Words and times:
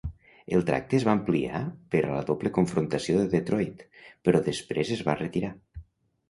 El 0.59 0.63
tracte 0.67 0.95
es 0.99 1.03
va 1.09 1.13
ampliar 1.17 1.59
per 1.95 2.01
a 2.07 2.15
la 2.19 2.23
doble 2.29 2.51
confrontació 2.55 3.19
de 3.19 3.27
Detroit, 3.35 3.85
però 4.29 4.43
després 4.49 4.95
es 4.97 5.05
va 5.11 5.17
retirar. 5.23 5.55